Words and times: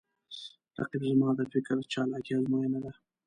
رقیب 0.77 1.03
زما 1.11 1.29
د 1.35 1.41
فکر 1.51 1.75
چالاکي 1.91 2.31
آزموینه 2.39 2.79
ده 2.83 2.91